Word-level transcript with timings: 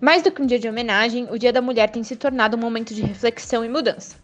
Mais 0.00 0.22
do 0.22 0.30
que 0.30 0.42
um 0.42 0.46
dia 0.46 0.58
de 0.58 0.68
homenagem, 0.68 1.26
o 1.30 1.38
Dia 1.38 1.52
da 1.52 1.62
Mulher 1.62 1.88
tem 1.88 2.02
se 2.02 2.16
tornado 2.16 2.54
um 2.54 2.60
momento 2.60 2.94
de 2.94 3.00
reflexão 3.00 3.64
e 3.64 3.68
mudança. 3.68 4.16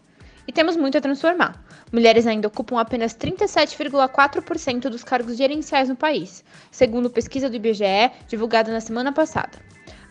E 0.47 0.51
temos 0.51 0.77
muito 0.77 0.97
a 0.97 1.01
transformar. 1.01 1.63
Mulheres 1.91 2.27
ainda 2.27 2.47
ocupam 2.47 2.79
apenas 2.79 3.15
37,4% 3.15 4.81
dos 4.89 5.03
cargos 5.03 5.35
gerenciais 5.35 5.89
no 5.89 5.95
país, 5.95 6.43
segundo 6.69 7.09
pesquisa 7.09 7.49
do 7.49 7.55
IBGE 7.55 8.11
divulgada 8.27 8.71
na 8.71 8.81
semana 8.81 9.11
passada. 9.11 9.57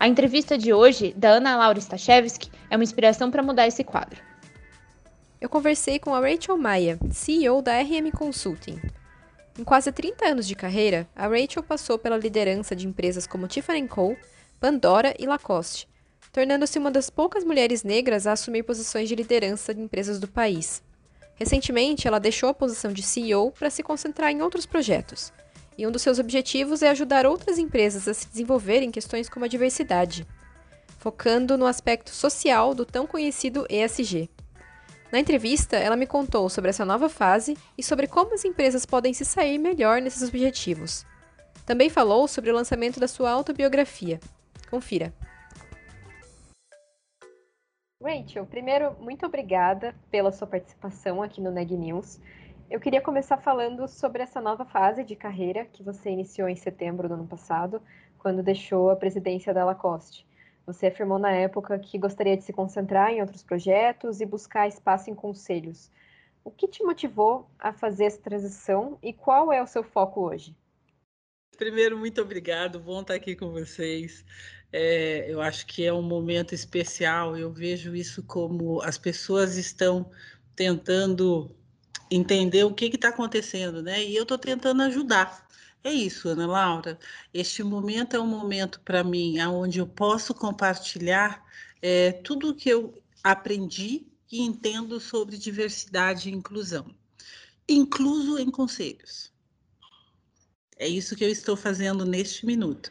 A 0.00 0.08
entrevista 0.08 0.58
de 0.58 0.72
hoje, 0.72 1.14
da 1.16 1.30
Ana 1.30 1.56
Laura 1.56 1.78
Stachewski, 1.78 2.50
é 2.68 2.76
uma 2.76 2.82
inspiração 2.82 3.30
para 3.30 3.42
mudar 3.42 3.68
esse 3.68 3.84
quadro. 3.84 4.20
Eu 5.40 5.48
conversei 5.48 6.00
com 6.00 6.12
a 6.12 6.20
Rachel 6.20 6.58
Maia, 6.58 6.98
CEO 7.12 7.62
da 7.62 7.80
RM 7.80 8.10
Consulting. 8.12 8.80
Em 9.56 9.62
quase 9.62 9.92
30 9.92 10.26
anos 10.26 10.48
de 10.48 10.56
carreira, 10.56 11.06
a 11.14 11.28
Rachel 11.28 11.62
passou 11.62 11.98
pela 11.98 12.16
liderança 12.16 12.74
de 12.74 12.88
empresas 12.88 13.28
como 13.28 13.46
Tiffany 13.46 13.86
Co., 13.86 14.16
Pandora 14.62 15.12
e 15.18 15.26
Lacoste, 15.26 15.88
tornando-se 16.32 16.78
uma 16.78 16.88
das 16.88 17.10
poucas 17.10 17.42
mulheres 17.42 17.82
negras 17.82 18.28
a 18.28 18.32
assumir 18.32 18.62
posições 18.62 19.08
de 19.08 19.14
liderança 19.16 19.74
de 19.74 19.80
empresas 19.80 20.20
do 20.20 20.28
país. 20.28 20.84
Recentemente, 21.34 22.06
ela 22.06 22.20
deixou 22.20 22.48
a 22.48 22.54
posição 22.54 22.92
de 22.92 23.02
CEO 23.02 23.50
para 23.50 23.70
se 23.70 23.82
concentrar 23.82 24.30
em 24.30 24.40
outros 24.40 24.64
projetos, 24.64 25.32
e 25.76 25.84
um 25.84 25.90
dos 25.90 26.00
seus 26.00 26.20
objetivos 26.20 26.80
é 26.80 26.90
ajudar 26.90 27.26
outras 27.26 27.58
empresas 27.58 28.06
a 28.06 28.14
se 28.14 28.28
desenvolverem 28.28 28.88
em 28.88 28.92
questões 28.92 29.28
como 29.28 29.44
a 29.44 29.48
diversidade, 29.48 30.24
focando 30.96 31.58
no 31.58 31.66
aspecto 31.66 32.10
social 32.10 32.72
do 32.72 32.86
tão 32.86 33.04
conhecido 33.04 33.66
ESG. 33.68 34.30
Na 35.10 35.18
entrevista, 35.18 35.74
ela 35.74 35.96
me 35.96 36.06
contou 36.06 36.48
sobre 36.48 36.70
essa 36.70 36.84
nova 36.84 37.08
fase 37.08 37.58
e 37.76 37.82
sobre 37.82 38.06
como 38.06 38.32
as 38.32 38.44
empresas 38.44 38.86
podem 38.86 39.12
se 39.12 39.24
sair 39.24 39.58
melhor 39.58 40.00
nesses 40.00 40.22
objetivos. 40.22 41.04
Também 41.66 41.90
falou 41.90 42.28
sobre 42.28 42.52
o 42.52 42.54
lançamento 42.54 43.00
da 43.00 43.08
sua 43.08 43.28
autobiografia, 43.28 44.20
Confira. 44.72 45.12
Rachel, 48.02 48.46
primeiro, 48.46 48.96
muito 48.98 49.26
obrigada 49.26 49.94
pela 50.10 50.32
sua 50.32 50.46
participação 50.46 51.22
aqui 51.22 51.42
no 51.42 51.50
Neg 51.50 51.76
News. 51.76 52.18
Eu 52.70 52.80
queria 52.80 53.02
começar 53.02 53.36
falando 53.36 53.86
sobre 53.86 54.22
essa 54.22 54.40
nova 54.40 54.64
fase 54.64 55.04
de 55.04 55.14
carreira 55.14 55.66
que 55.66 55.82
você 55.82 56.08
iniciou 56.08 56.48
em 56.48 56.56
setembro 56.56 57.06
do 57.06 57.12
ano 57.12 57.26
passado, 57.26 57.82
quando 58.16 58.42
deixou 58.42 58.88
a 58.88 58.96
presidência 58.96 59.52
da 59.52 59.62
Lacoste. 59.62 60.26
Você 60.64 60.86
afirmou 60.86 61.18
na 61.18 61.32
época 61.32 61.78
que 61.78 61.98
gostaria 61.98 62.34
de 62.34 62.42
se 62.42 62.52
concentrar 62.54 63.10
em 63.10 63.20
outros 63.20 63.42
projetos 63.42 64.22
e 64.22 64.26
buscar 64.26 64.66
espaço 64.66 65.10
em 65.10 65.14
conselhos. 65.14 65.90
O 66.42 66.50
que 66.50 66.66
te 66.66 66.82
motivou 66.82 67.46
a 67.58 67.74
fazer 67.74 68.04
essa 68.04 68.22
transição 68.22 68.98
e 69.02 69.12
qual 69.12 69.52
é 69.52 69.62
o 69.62 69.66
seu 69.66 69.84
foco 69.84 70.22
hoje? 70.22 70.56
Primeiro, 71.58 71.98
muito 71.98 72.20
obrigado, 72.20 72.80
bom 72.80 73.02
estar 73.02 73.14
aqui 73.14 73.36
com 73.36 73.50
vocês. 73.50 74.24
É, 74.72 75.26
eu 75.28 75.40
acho 75.40 75.66
que 75.66 75.84
é 75.84 75.92
um 75.92 76.02
momento 76.02 76.54
especial. 76.54 77.36
Eu 77.36 77.52
vejo 77.52 77.94
isso 77.94 78.22
como 78.22 78.80
as 78.82 78.96
pessoas 78.98 79.56
estão 79.56 80.10
tentando 80.56 81.54
entender 82.10 82.64
o 82.64 82.74
que 82.74 82.86
está 82.86 83.08
acontecendo, 83.08 83.82
né? 83.82 84.04
E 84.04 84.16
eu 84.16 84.22
estou 84.22 84.38
tentando 84.38 84.82
ajudar. 84.82 85.46
É 85.84 85.92
isso, 85.92 86.28
Ana 86.28 86.46
Laura. 86.46 86.98
Este 87.34 87.62
momento 87.62 88.14
é 88.14 88.20
um 88.20 88.26
momento 88.26 88.80
para 88.80 89.02
mim 89.02 89.40
onde 89.40 89.78
eu 89.80 89.86
posso 89.86 90.32
compartilhar 90.34 91.44
é, 91.80 92.12
tudo 92.12 92.50
o 92.50 92.54
que 92.54 92.68
eu 92.68 93.02
aprendi 93.24 94.06
e 94.30 94.40
entendo 94.40 95.00
sobre 95.00 95.36
diversidade 95.36 96.28
e 96.30 96.32
inclusão, 96.32 96.86
incluso 97.68 98.38
em 98.38 98.50
conselhos. 98.50 99.31
É 100.82 100.88
isso 100.88 101.14
que 101.14 101.24
eu 101.24 101.28
estou 101.28 101.56
fazendo 101.56 102.04
neste 102.04 102.44
minuto. 102.44 102.90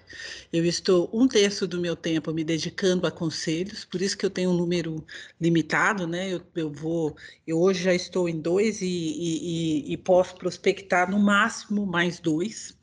Eu 0.52 0.64
estou 0.64 1.10
um 1.12 1.28
terço 1.28 1.68
do 1.68 1.78
meu 1.78 1.94
tempo 1.94 2.32
me 2.32 2.42
dedicando 2.42 3.06
a 3.06 3.12
conselhos, 3.12 3.84
por 3.84 4.02
isso 4.02 4.18
que 4.18 4.26
eu 4.26 4.30
tenho 4.30 4.50
um 4.50 4.54
número 4.56 5.06
limitado, 5.42 6.08
né? 6.08 6.34
Eu, 6.34 6.42
eu 6.56 6.72
vou, 6.72 7.18
eu 7.46 7.60
hoje 7.60 7.84
já 7.84 7.94
estou 7.94 8.30
em 8.30 8.40
dois 8.40 8.82
e, 8.82 8.86
e, 8.86 9.92
e 9.92 9.98
posso 9.98 10.36
prospectar 10.36 11.12
no 11.12 11.20
máximo 11.20 11.86
mais 11.86 12.18
dois. 12.18 12.74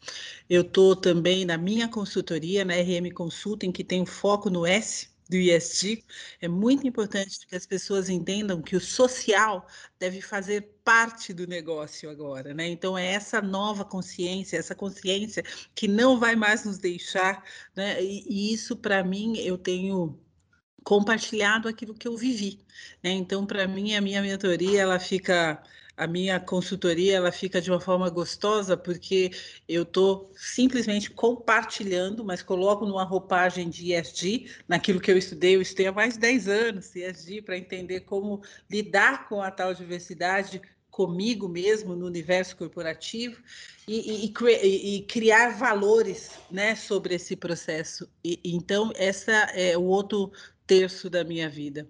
Eu 0.49 0.61
estou 0.61 0.95
também 0.95 1.47
na 1.47 1.57
minha 1.57 1.89
consultoria, 1.89 2.63
na 2.63 2.75
RM 2.75 3.11
Consulting, 3.15 3.73
que 3.73 3.83
tem 3.83 4.05
foco 4.05 4.51
no 4.51 4.67
S, 4.67 5.09
do 5.29 5.37
ESG, 5.37 6.05
é 6.41 6.49
muito 6.49 6.87
importante 6.87 7.47
que 7.47 7.55
as 7.55 7.67
pessoas 7.67 8.09
entendam 8.09 8.63
que 8.63 8.75
o 8.77 8.81
social 8.81 9.67
deve 9.99 10.21
fazer 10.23 10.63
parte 10.83 11.33
do 11.35 11.47
negócio 11.47 12.09
agora, 12.11 12.55
né? 12.55 12.67
Então 12.69 12.97
é 12.97 13.07
essa 13.07 13.43
nova 13.43 13.85
consciência, 13.85 14.57
essa 14.57 14.75
consciência 14.75 15.43
que 15.75 15.87
não 15.87 16.19
vai 16.19 16.35
mais 16.35 16.65
nos 16.65 16.79
deixar, 16.79 17.45
né? 17.77 18.03
E, 18.03 18.25
e 18.29 18.53
isso 18.55 18.77
para 18.77 19.05
mim 19.05 19.37
eu 19.39 19.59
tenho 19.59 20.19
compartilhado 20.85 21.69
aquilo 21.69 21.95
que 21.95 22.09
eu 22.09 22.17
vivi, 22.17 22.61
né? 23.03 23.11
Então 23.11 23.47
para 23.47 23.69
mim 23.69 23.95
a 23.95 24.01
minha 24.01 24.23
mentoria 24.23 24.81
ela 24.81 24.99
fica 24.99 25.63
a 25.99 26.07
minha 26.07 26.39
consultoria 26.39 27.17
ela 27.17 27.33
fica 27.33 27.61
de 27.61 27.71
uma 27.71 27.81
forma 27.81 28.09
gostosa 28.09 28.77
porque 28.77 29.33
eu 29.69 29.83
estou 29.83 30.31
simplesmente 30.37 31.11
compartilhando, 31.11 32.25
mas 32.25 32.41
coloco 32.41 32.87
numa 32.87 33.03
roupagem 33.03 33.69
de 33.69 33.93
ESG, 33.93 34.49
naquilo 34.69 35.01
que 35.01 35.11
eu 35.11 35.19
estudei, 35.19 35.57
eu 35.57 35.61
estudei 35.61 35.89
há 35.89 35.93
mais 35.93 36.15
de 36.15 36.21
10 36.21 36.49
anos 36.49 36.95
ESG, 36.95 37.43
para 37.43 37.59
entender 37.59 38.01
como 38.01 38.41
lidar 38.71 39.29
com 39.29 39.43
a 39.43 39.51
tal 39.51 39.75
diversidade 39.75 40.63
comigo 40.89 41.49
mesmo 41.49 41.97
no 41.97 42.07
universo 42.07 42.57
corporativo 42.57 43.43
e, 43.87 44.27
e, 44.27 44.35
e, 44.63 44.97
e 44.97 45.03
criar 45.03 45.59
valores 45.59 46.31
né, 46.49 46.77
sobre 46.77 47.17
esse 47.17 47.35
processo. 47.35 48.09
então, 48.45 48.93
essa 48.95 49.33
é 49.33 49.77
o 49.77 49.83
outro 49.83 50.31
terço 50.65 51.11
da 51.11 51.25
minha 51.25 51.49
vida. 51.49 51.89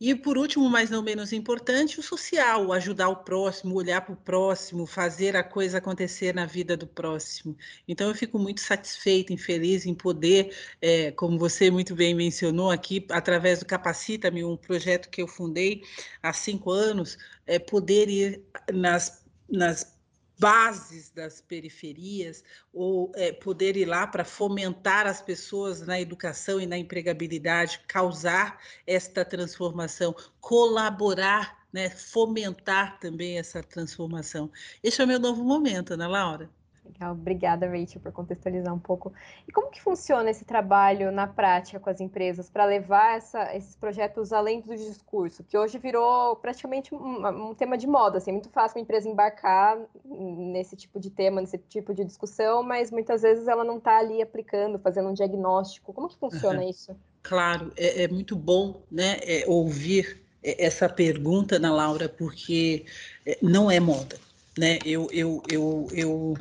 E 0.00 0.14
por 0.14 0.38
último, 0.38 0.68
mas 0.70 0.90
não 0.90 1.02
menos 1.02 1.32
importante, 1.32 1.98
o 1.98 2.02
social, 2.02 2.72
ajudar 2.72 3.08
o 3.08 3.16
próximo, 3.16 3.74
olhar 3.74 4.00
para 4.00 4.12
o 4.12 4.16
próximo, 4.16 4.86
fazer 4.86 5.34
a 5.34 5.42
coisa 5.42 5.78
acontecer 5.78 6.32
na 6.32 6.46
vida 6.46 6.76
do 6.76 6.86
próximo. 6.86 7.56
Então, 7.86 8.08
eu 8.08 8.14
fico 8.14 8.38
muito 8.38 8.60
satisfeita 8.60 9.32
e 9.32 9.36
feliz 9.36 9.86
em 9.86 9.94
poder, 9.94 10.54
é, 10.80 11.10
como 11.12 11.36
você 11.36 11.68
muito 11.68 11.96
bem 11.96 12.14
mencionou 12.14 12.70
aqui, 12.70 13.04
através 13.10 13.58
do 13.58 13.66
Capacita-me, 13.66 14.44
um 14.44 14.56
projeto 14.56 15.10
que 15.10 15.20
eu 15.20 15.26
fundei 15.26 15.82
há 16.22 16.32
cinco 16.32 16.70
anos, 16.70 17.18
é, 17.44 17.58
poder 17.58 18.08
ir 18.08 18.42
nas, 18.72 19.24
nas 19.50 19.97
bases 20.38 21.10
das 21.10 21.40
periferias, 21.40 22.44
ou 22.72 23.12
é, 23.14 23.32
poder 23.32 23.76
ir 23.76 23.86
lá 23.86 24.06
para 24.06 24.24
fomentar 24.24 25.06
as 25.06 25.20
pessoas 25.20 25.82
na 25.82 26.00
educação 26.00 26.60
e 26.60 26.66
na 26.66 26.78
empregabilidade, 26.78 27.80
causar 27.86 28.60
esta 28.86 29.24
transformação, 29.24 30.14
colaborar, 30.40 31.66
né, 31.72 31.90
fomentar 31.90 32.98
também 33.00 33.38
essa 33.38 33.62
transformação. 33.62 34.50
Este 34.82 35.00
é 35.00 35.04
o 35.04 35.08
meu 35.08 35.18
novo 35.18 35.42
momento, 35.44 35.94
Ana 35.94 36.06
Laura. 36.06 36.57
Legal, 36.88 37.12
obrigada, 37.12 37.66
Rachel, 37.66 38.00
por 38.00 38.12
contextualizar 38.12 38.74
um 38.74 38.78
pouco. 38.78 39.12
E 39.46 39.52
como 39.52 39.70
que 39.70 39.80
funciona 39.80 40.30
esse 40.30 40.44
trabalho 40.44 41.12
na 41.12 41.26
prática 41.26 41.78
com 41.78 41.90
as 41.90 42.00
empresas 42.00 42.48
para 42.48 42.64
levar 42.64 43.16
essa, 43.16 43.54
esses 43.54 43.76
projetos 43.76 44.32
além 44.32 44.60
do 44.60 44.74
discurso, 44.74 45.44
que 45.44 45.56
hoje 45.56 45.78
virou 45.78 46.36
praticamente 46.36 46.94
um, 46.94 47.50
um, 47.50 47.54
tema 47.54 47.76
de 47.76 47.86
moda, 47.86 48.18
assim, 48.18 48.30
é 48.30 48.32
muito 48.32 48.48
fácil 48.48 48.78
uma 48.78 48.82
empresa 48.82 49.08
embarcar 49.08 49.78
nesse 50.04 50.76
tipo 50.76 50.98
de 50.98 51.10
tema, 51.10 51.40
nesse 51.40 51.58
tipo 51.58 51.92
de 51.92 52.04
discussão, 52.04 52.62
mas 52.62 52.90
muitas 52.90 53.22
vezes 53.22 53.46
ela 53.46 53.64
não 53.64 53.76
está 53.76 53.98
ali 53.98 54.22
aplicando, 54.22 54.78
fazendo 54.78 55.10
um 55.10 55.14
diagnóstico. 55.14 55.92
Como 55.92 56.08
que 56.08 56.16
funciona 56.16 56.62
uhum. 56.62 56.70
isso? 56.70 56.96
Claro, 57.22 57.70
é, 57.76 58.04
é, 58.04 58.08
muito 58.08 58.34
bom, 58.34 58.82
né, 58.90 59.18
é, 59.22 59.44
ouvir 59.46 60.22
essa 60.42 60.88
pergunta, 60.88 61.56
Ana 61.56 61.70
Laura, 61.74 62.08
porque 62.08 62.86
é, 63.26 63.36
não 63.42 63.70
é 63.70 63.78
moda, 63.78 64.16
né? 64.56 64.78
Eu, 64.84 65.08
eu, 65.12 65.42
eu, 65.50 65.86
eu 65.92 66.34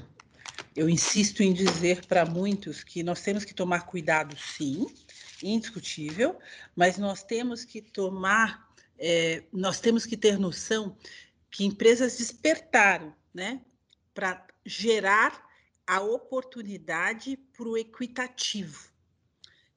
eu 0.77 0.87
insisto 0.87 1.41
em 1.41 1.51
dizer 1.51 2.05
para 2.05 2.23
muitos 2.23 2.83
que 2.83 3.01
nós 3.01 3.19
temos 3.23 3.43
que 3.43 3.51
tomar 3.51 3.87
cuidado, 3.87 4.37
sim, 4.37 4.85
indiscutível, 5.41 6.37
mas 6.75 6.99
nós 6.99 7.23
temos 7.23 7.65
que 7.65 7.81
tomar, 7.81 8.71
é, 8.95 9.43
nós 9.51 9.79
temos 9.79 10.05
que 10.05 10.15
ter 10.15 10.37
noção 10.37 10.95
que 11.49 11.65
empresas 11.65 12.19
despertaram, 12.19 13.11
né, 13.33 13.59
para 14.13 14.45
gerar 14.63 15.43
a 15.87 15.99
oportunidade 15.99 17.37
para 17.57 17.67
o 17.67 17.75
equitativo. 17.75 18.87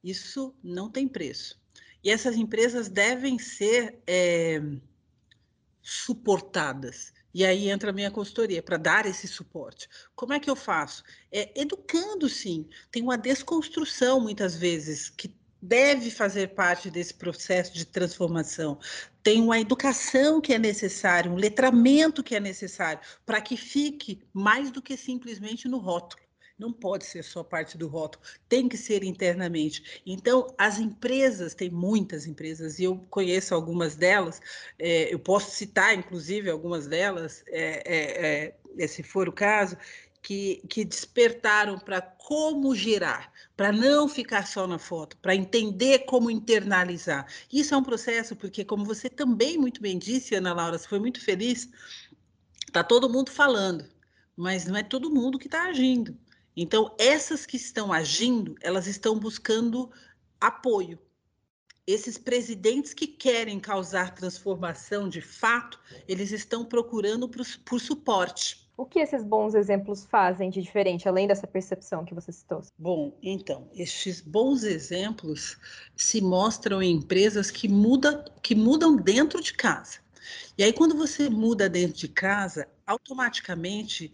Isso 0.03 0.55
não 0.63 0.87
tem 0.87 1.07
preço. 1.07 1.59
E 2.03 2.11
essas 2.11 2.35
empresas 2.35 2.89
devem 2.89 3.39
ser 3.39 3.99
é, 4.05 4.61
suportadas. 5.81 7.11
E 7.33 7.45
aí 7.45 7.69
entra 7.69 7.89
a 7.89 7.93
minha 7.93 8.11
consultoria 8.11 8.61
para 8.61 8.77
dar 8.77 9.05
esse 9.05 9.27
suporte. 9.27 9.87
Como 10.15 10.33
é 10.33 10.39
que 10.39 10.49
eu 10.49 10.55
faço? 10.55 11.03
É, 11.31 11.51
educando, 11.59 12.27
sim. 12.27 12.67
Tem 12.91 13.01
uma 13.01 13.17
desconstrução, 13.17 14.19
muitas 14.19 14.55
vezes, 14.55 15.09
que 15.09 15.33
deve 15.61 16.09
fazer 16.09 16.55
parte 16.55 16.89
desse 16.89 17.13
processo 17.13 17.73
de 17.73 17.85
transformação. 17.85 18.79
Tem 19.21 19.41
uma 19.41 19.59
educação 19.59 20.41
que 20.41 20.53
é 20.53 20.57
necessária, 20.57 21.31
um 21.31 21.35
letramento 21.35 22.23
que 22.23 22.35
é 22.35 22.39
necessário, 22.39 22.99
para 23.25 23.39
que 23.39 23.55
fique 23.55 24.23
mais 24.33 24.71
do 24.71 24.81
que 24.81 24.97
simplesmente 24.97 25.67
no 25.67 25.77
rótulo 25.77 26.30
não 26.57 26.71
pode 26.71 27.05
ser 27.05 27.23
só 27.23 27.43
parte 27.43 27.77
do 27.77 27.87
rótulo, 27.87 28.23
tem 28.47 28.67
que 28.67 28.77
ser 28.77 29.03
internamente. 29.03 30.01
Então, 30.05 30.47
as 30.57 30.79
empresas, 30.79 31.53
tem 31.53 31.69
muitas 31.69 32.25
empresas, 32.25 32.79
e 32.79 32.83
eu 32.83 32.97
conheço 33.09 33.53
algumas 33.55 33.95
delas, 33.95 34.41
é, 34.77 35.13
eu 35.13 35.19
posso 35.19 35.51
citar, 35.51 35.95
inclusive, 35.95 36.49
algumas 36.49 36.87
delas, 36.87 37.43
é, 37.47 38.53
é, 38.77 38.87
se 38.87 39.03
for 39.03 39.27
o 39.27 39.33
caso, 39.33 39.77
que, 40.21 40.61
que 40.69 40.85
despertaram 40.85 41.79
para 41.79 41.99
como 42.01 42.75
gerar, 42.75 43.31
para 43.57 43.71
não 43.71 44.07
ficar 44.07 44.45
só 44.45 44.67
na 44.67 44.77
foto, 44.77 45.17
para 45.17 45.35
entender 45.35 45.99
como 46.05 46.29
internalizar. 46.29 47.25
Isso 47.51 47.73
é 47.73 47.77
um 47.77 47.83
processo, 47.83 48.35
porque, 48.35 48.63
como 48.63 48.85
você 48.85 49.09
também 49.09 49.57
muito 49.57 49.81
bem 49.81 49.97
disse, 49.97 50.35
Ana 50.35 50.53
Laura, 50.53 50.77
você 50.77 50.87
foi 50.87 50.99
muito 50.99 51.19
feliz, 51.19 51.69
está 52.67 52.83
todo 52.83 53.09
mundo 53.09 53.31
falando, 53.31 53.85
mas 54.37 54.65
não 54.65 54.75
é 54.77 54.83
todo 54.83 55.09
mundo 55.13 55.39
que 55.39 55.47
está 55.47 55.63
agindo. 55.63 56.15
Então, 56.55 56.93
essas 56.97 57.45
que 57.45 57.57
estão 57.57 57.93
agindo, 57.93 58.55
elas 58.61 58.87
estão 58.87 59.17
buscando 59.17 59.89
apoio. 60.39 60.99
Esses 61.87 62.17
presidentes 62.17 62.93
que 62.93 63.07
querem 63.07 63.59
causar 63.59 64.13
transformação 64.13 65.09
de 65.09 65.21
fato, 65.21 65.79
eles 66.07 66.31
estão 66.31 66.63
procurando 66.63 67.27
por, 67.27 67.43
por 67.65 67.79
suporte. 67.79 68.69
O 68.77 68.85
que 68.85 68.99
esses 68.99 69.23
bons 69.23 69.53
exemplos 69.53 70.05
fazem 70.05 70.49
de 70.49 70.61
diferente, 70.61 71.07
além 71.07 71.27
dessa 71.27 71.45
percepção 71.45 72.03
que 72.03 72.15
você 72.15 72.31
citou? 72.31 72.61
Bom, 72.77 73.15
então, 73.21 73.69
estes 73.75 74.21
bons 74.21 74.63
exemplos 74.63 75.57
se 75.95 76.19
mostram 76.19 76.81
em 76.81 76.95
empresas 76.95 77.51
que, 77.51 77.67
muda, 77.67 78.25
que 78.41 78.55
mudam 78.55 78.95
dentro 78.95 79.41
de 79.41 79.53
casa. 79.53 79.99
E 80.57 80.63
aí, 80.63 80.73
quando 80.73 80.95
você 80.95 81.29
muda 81.29 81.69
dentro 81.69 81.97
de 81.97 82.07
casa, 82.07 82.67
automaticamente 82.85 84.11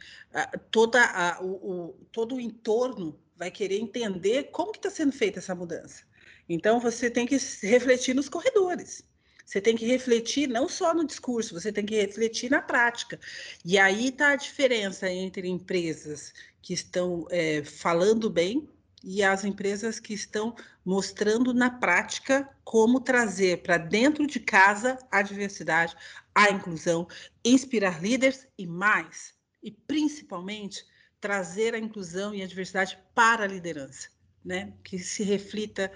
toda 0.72 1.04
a, 1.04 1.42
o, 1.42 1.48
o, 1.48 1.94
todo 2.12 2.36
o 2.36 2.40
entorno 2.40 3.20
vai 3.36 3.52
querer 3.52 3.80
entender 3.80 4.46
como 4.46 4.72
que 4.72 4.80
está 4.80 4.90
sendo 4.90 5.12
feita 5.12 5.40
essa 5.40 5.56
mudança. 5.56 6.04
Então, 6.50 6.80
você 6.80 7.10
tem 7.10 7.26
que 7.26 7.38
refletir 7.64 8.16
nos 8.16 8.30
corredores. 8.30 9.04
Você 9.46 9.62
tem 9.62 9.78
que 9.78 9.86
refletir 9.86 10.48
não 10.50 10.68
só 10.68 10.94
no 10.94 11.06
discurso, 11.06 11.54
você 11.54 11.72
tem 11.72 11.86
que 11.86 11.96
refletir 11.96 12.52
na 12.52 12.62
prática. 12.62 13.18
E 13.64 13.78
aí 13.78 14.10
está 14.10 14.32
a 14.32 14.36
diferença 14.36 15.10
entre 15.10 15.48
empresas 15.48 16.34
que 16.62 16.74
estão 16.74 17.26
é, 17.30 17.64
falando 17.64 18.30
bem 18.30 18.68
e 19.10 19.24
as 19.24 19.46
empresas 19.46 20.02
que 20.02 20.14
estão 20.14 20.54
mostrando 20.84 21.54
na 21.54 21.70
prática 21.70 22.48
como 22.66 23.00
trazer 23.00 23.64
para 23.64 23.78
dentro 23.78 24.28
de 24.28 24.38
casa 24.38 25.00
a 25.10 25.22
diversidade, 25.22 25.96
a 26.36 26.52
inclusão, 26.52 27.08
inspirar 27.44 28.04
líderes 28.04 28.46
e 28.58 28.68
mais, 28.68 29.34
e 29.64 29.72
principalmente 29.72 30.86
trazer 31.22 31.74
a 31.74 31.80
inclusão 31.80 32.36
e 32.36 32.44
a 32.44 32.48
diversidade 32.48 33.00
para 33.16 33.46
a 33.46 33.48
liderança, 33.48 34.10
né? 34.44 34.74
Que 34.84 35.00
se 35.00 35.24
reflita 35.24 35.90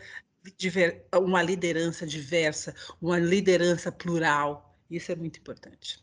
uma 1.14 1.44
liderança 1.44 2.08
diversa, 2.08 2.74
uma 3.02 3.20
liderança 3.20 3.92
plural. 3.92 4.74
Isso 4.90 5.12
é 5.12 5.18
muito 5.18 5.38
importante. 5.38 6.02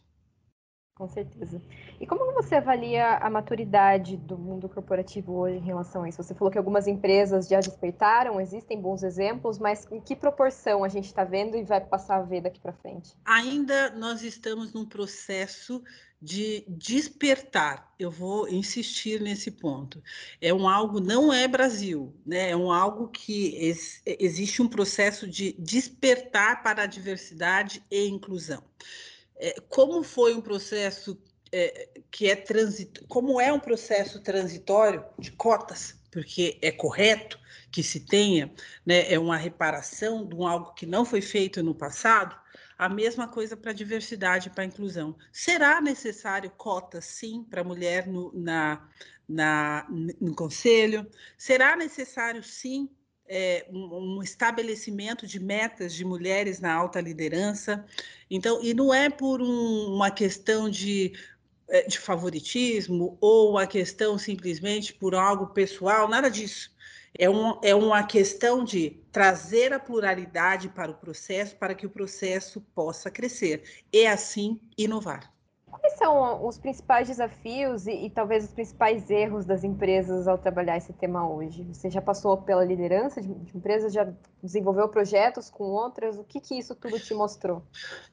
Com 0.99 1.07
certeza. 1.07 1.63
E 2.01 2.07
como 2.09 2.35
você 2.35 2.57
avalia 2.57 3.19
a 3.19 3.31
maturidade 3.31 4.17
do 4.17 4.37
mundo 4.37 4.69
corporativo 4.69 5.33
hoje 5.33 5.59
em 5.59 5.65
relação 5.65 6.03
a 6.03 6.09
isso? 6.09 6.21
Você 6.21 6.35
falou 6.35 6.51
que 6.51 6.59
algumas 6.59 6.89
empresas 6.89 7.47
já 7.47 7.61
despertaram, 7.61 8.41
existem 8.41 8.81
bons 8.81 9.05
exemplos, 9.05 9.61
mas 9.61 9.87
em 9.93 10.01
que 10.01 10.17
proporção 10.17 10.83
a 10.83 10.89
gente 10.89 11.05
está 11.05 11.23
vendo 11.23 11.57
e 11.57 11.63
vai 11.63 11.81
passar 11.81 12.17
a 12.17 12.23
ver 12.23 12.41
daqui 12.41 12.59
para 12.59 12.73
frente? 12.73 13.15
Ainda 13.25 13.91
nós 13.91 14.23
estamos 14.25 14.73
num 14.73 14.85
processo 14.85 15.85
de 16.21 16.65
despertar. 16.67 17.95
Eu 17.97 18.11
vou 18.11 18.49
insistir 18.49 19.21
nesse 19.21 19.53
ponto. 19.53 20.03
É 20.41 20.53
um 20.53 20.69
algo, 20.69 20.99
não 20.99 21.33
é 21.33 21.47
Brasil, 21.47 22.13
né? 22.27 22.51
É 22.51 22.57
um 22.57 22.73
algo 22.73 23.07
que 23.07 23.55
ex, 23.55 24.03
existe 24.05 24.61
um 24.61 24.69
processo 24.69 25.29
de 25.29 25.53
despertar 25.53 26.61
para 26.65 26.83
a 26.83 26.87
diversidade 26.87 27.85
e 27.89 28.09
inclusão. 28.09 28.65
É, 29.39 29.61
como 29.69 30.03
foi 30.03 30.35
um 30.35 30.41
processo 30.41 31.21
é, 31.53 31.89
que 32.11 32.29
é 32.29 32.37
transit, 32.37 33.05
como 33.09 33.41
é 33.41 33.53
um 33.53 33.61
processo 33.61 34.21
transitório 34.21 35.05
de 35.19 35.31
cotas, 35.33 35.97
porque 36.11 36.59
é 36.61 36.73
correto 36.73 37.39
que 37.71 37.83
se 37.83 38.01
tenha, 38.01 38.53
né, 38.85 39.13
é 39.13 39.19
uma 39.19 39.37
reparação 39.37 40.27
de 40.27 40.35
um 40.35 40.47
algo 40.47 40.73
que 40.75 40.87
não 40.87 41.05
foi 41.05 41.21
feito 41.21 41.63
no 41.63 41.75
passado, 41.75 42.37
a 42.79 42.89
mesma 42.89 43.27
coisa 43.27 43.57
para 43.57 43.73
a 43.73 43.75
diversidade 43.75 44.51
para 44.51 44.63
a 44.63 44.67
inclusão. 44.67 45.17
Será 45.33 45.81
necessário 45.81 46.51
cotas, 46.51 47.05
sim, 47.05 47.45
para 47.45 47.61
a 47.61 47.65
mulher 47.65 48.07
no, 48.07 48.33
na, 48.33 48.89
na, 49.29 49.87
no 50.21 50.35
conselho? 50.35 51.07
Será 51.37 51.77
necessário, 51.77 52.43
sim, 52.43 52.89
é, 53.29 53.67
um, 53.71 54.23
estabelecimento 54.23 55.27
de 55.27 55.39
metas 55.39 55.95
de 55.95 56.05
mulheres 56.05 56.61
na 56.61 56.73
alta 56.73 57.01
liderança. 57.01 57.85
Então, 58.31 58.63
e 58.63 58.75
não 58.75 58.93
é 58.93 59.11
por 59.11 59.41
um, 59.43 59.95
uma 59.95 60.11
questão 60.11 60.69
de, 60.69 61.13
é, 61.69 61.83
de 61.83 61.99
favoritismo 61.99 63.17
ou 63.21 63.51
uma 63.51 63.67
questão 63.67 64.19
simplesmente 64.19 64.95
por 64.95 65.15
algo 65.15 65.49
pessoal, 65.49 66.09
nada 66.09 66.31
disso. 66.31 66.71
É, 67.19 67.29
um, 67.29 67.59
é 67.63 67.75
uma 67.75 68.03
questão 68.05 68.65
de 68.65 69.01
trazer 69.11 69.73
a 69.73 69.81
pluralidade 69.81 70.69
para 70.69 70.91
o 70.91 70.95
processo 70.95 71.57
para 71.57 71.75
que 71.75 71.87
o 71.87 71.91
processo 71.91 72.61
possa 72.75 73.11
crescer 73.11 73.63
e 73.93 74.07
assim 74.07 74.61
inovar. 74.77 75.38
Quais 75.71 75.99
são 75.99 76.47
os 76.47 76.59
principais 76.59 77.09
desafios 77.09 77.87
e, 77.87 78.07
e, 78.07 78.11
talvez 78.11 78.45
os 78.45 78.53
principais 78.53 79.09
erros 79.11 79.45
das 79.45 79.65
empresas 79.65 80.27
ao 80.27 80.39
trabalhar 80.39 80.77
esse 80.77 80.93
tema 80.93 81.29
hoje? 81.29 81.65
Você 81.65 81.91
já 81.91 82.01
passou 82.01 82.37
pela 82.37 82.65
liderança 82.65 83.21
de, 83.21 83.33
de 83.33 83.57
empresas, 83.57 83.93
já 83.93 84.11
desenvolveu 84.43 84.89
projetos 84.89 85.51
com 85.51 85.65
outras? 85.65 86.19
O 86.19 86.25
que, 86.25 86.41
que 86.41 86.59
isso 86.59 86.75
tudo 86.75 86.99
te 86.99 87.15
mostrou? 87.15 87.63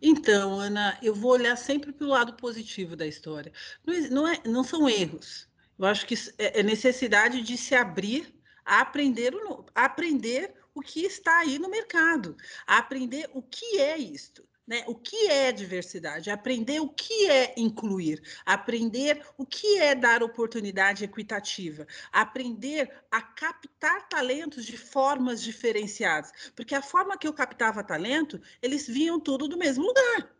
Então, 0.01 0.59
Ana, 0.59 0.97
eu 1.01 1.13
vou 1.13 1.31
olhar 1.31 1.55
sempre 1.55 1.91
pelo 1.91 2.11
lado 2.11 2.33
positivo 2.33 2.95
da 2.95 3.07
história. 3.07 3.51
Não, 3.85 3.93
não, 4.09 4.27
é, 4.27 4.39
não 4.45 4.63
são 4.63 4.89
erros. 4.89 5.47
Eu 5.77 5.85
acho 5.85 6.05
que 6.05 6.15
é, 6.37 6.59
é 6.59 6.63
necessidade 6.63 7.41
de 7.41 7.57
se 7.57 7.75
abrir 7.75 8.33
a 8.65 8.81
aprender 8.81 9.33
o, 9.35 9.65
a 9.75 9.85
aprender 9.85 10.53
o 10.73 10.81
que 10.81 11.01
está 11.01 11.39
aí 11.39 11.59
no 11.59 11.69
mercado, 11.69 12.35
a 12.67 12.79
aprender 12.79 13.29
o 13.33 13.41
que 13.41 13.79
é 13.79 13.97
isto. 13.97 14.43
Né? 14.67 14.83
O 14.87 14.95
que 14.95 15.27
é 15.27 15.51
diversidade? 15.51 16.31
Aprender 16.31 16.79
o 16.79 16.89
que 16.89 17.29
é 17.29 17.53
incluir, 17.55 18.19
aprender 18.43 19.23
o 19.37 19.45
que 19.45 19.77
é 19.77 19.93
dar 19.93 20.23
oportunidade 20.23 21.03
equitativa, 21.03 21.85
aprender 22.11 22.91
a 23.11 23.21
captar 23.21 24.09
talentos 24.09 24.65
de 24.65 24.75
formas 24.75 25.43
diferenciadas, 25.43 26.31
porque 26.55 26.73
a 26.73 26.81
forma 26.81 27.15
que 27.15 27.27
eu 27.27 27.33
captava 27.33 27.83
talento, 27.83 28.41
eles 28.59 28.87
vinham 28.87 29.19
tudo 29.19 29.47
do 29.47 29.55
mesmo 29.55 29.85
lugar. 29.85 30.33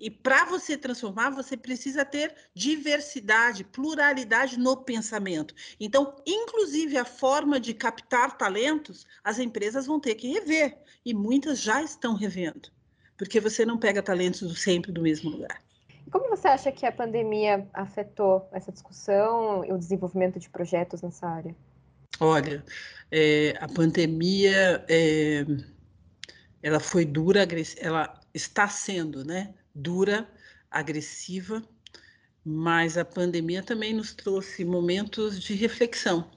E 0.00 0.10
para 0.10 0.46
você 0.46 0.76
transformar, 0.76 1.30
você 1.30 1.56
precisa 1.56 2.04
ter 2.04 2.34
diversidade, 2.52 3.62
pluralidade 3.62 4.58
no 4.58 4.78
pensamento. 4.78 5.54
Então, 5.78 6.16
inclusive 6.26 6.96
a 6.96 7.04
forma 7.04 7.60
de 7.60 7.72
captar 7.74 8.36
talentos, 8.36 9.06
as 9.22 9.38
empresas 9.38 9.86
vão 9.86 10.00
ter 10.00 10.16
que 10.16 10.26
rever, 10.26 10.76
e 11.04 11.14
muitas 11.14 11.60
já 11.60 11.82
estão 11.82 12.14
revendo 12.14 12.72
porque 13.20 13.38
você 13.38 13.66
não 13.66 13.76
pega 13.76 14.02
talentos 14.02 14.62
sempre 14.62 14.90
do 14.90 15.02
mesmo 15.02 15.28
lugar. 15.28 15.62
Como 16.10 16.30
você 16.30 16.48
acha 16.48 16.72
que 16.72 16.86
a 16.86 16.90
pandemia 16.90 17.68
afetou 17.74 18.48
essa 18.50 18.72
discussão 18.72 19.62
e 19.62 19.70
o 19.70 19.76
desenvolvimento 19.76 20.40
de 20.40 20.48
projetos 20.48 21.02
nessa 21.02 21.28
área? 21.28 21.54
Olha, 22.18 22.64
é, 23.10 23.52
a 23.60 23.68
pandemia 23.68 24.82
é, 24.88 25.44
ela 26.62 26.80
foi 26.80 27.04
dura, 27.04 27.46
ela 27.76 28.18
está 28.32 28.66
sendo, 28.68 29.22
né, 29.22 29.52
dura, 29.74 30.26
agressiva, 30.70 31.62
mas 32.42 32.96
a 32.96 33.04
pandemia 33.04 33.62
também 33.62 33.92
nos 33.92 34.14
trouxe 34.14 34.64
momentos 34.64 35.38
de 35.38 35.52
reflexão, 35.52 36.30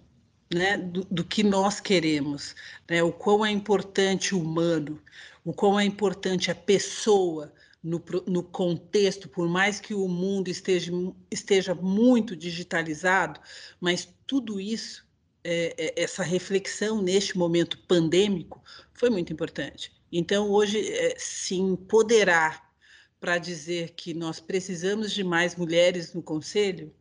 né, 0.54 0.78
do, 0.78 1.04
do 1.06 1.24
que 1.24 1.44
nós 1.44 1.80
queremos, 1.80 2.56
né, 2.90 3.02
o 3.02 3.12
quão 3.12 3.46
é 3.46 3.52
importante 3.52 4.36
o 4.36 4.42
humano, 4.42 5.02
o 5.44 5.54
quão 5.54 5.80
é 5.80 5.84
importante 5.84 6.52
a 6.52 6.56
pessoa 6.56 7.52
no, 7.84 8.02
no 8.28 8.44
contexto, 8.44 9.28
por 9.28 9.48
mais 9.50 9.80
que 9.80 9.94
o 9.94 10.08
mundo 10.08 10.50
esteja, 10.50 10.92
esteja 11.30 11.76
muito 11.76 12.36
digitalizado, 12.36 13.40
mas 13.80 14.08
tudo 14.26 14.60
isso 14.62 15.06
é, 15.44 15.76
é, 15.78 16.04
essa 16.04 16.24
reflexão 16.24 17.02
neste 17.02 17.38
momento 17.38 17.78
pandêmico 17.80 18.64
foi 18.94 19.10
muito 19.10 19.34
importante. 19.34 19.92
Então, 20.10 20.50
hoje, 20.50 20.80
é, 20.90 21.16
se 21.18 21.56
empoderar 21.56 22.72
para 23.20 23.38
dizer 23.38 23.94
que 23.96 24.14
nós 24.14 24.40
precisamos 24.40 25.12
de 25.12 25.24
mais 25.24 25.56
mulheres 25.56 26.14
no 26.14 26.22
conselho, 26.22 26.94